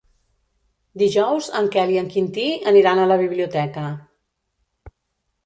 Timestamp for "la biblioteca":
3.13-3.87